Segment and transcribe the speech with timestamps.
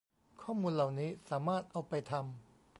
[0.41, 2.25] ข้อมูลเหล่านี้สามารถเอาไปทำ